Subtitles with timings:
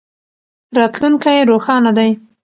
[0.77, 2.09] راتلونکی روښانه دی.